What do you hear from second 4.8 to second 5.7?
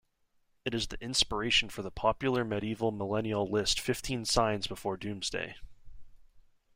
Doomsday.